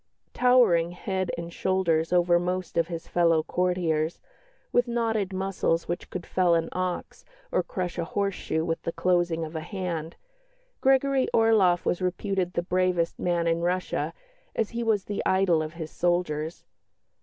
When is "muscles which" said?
5.31-6.09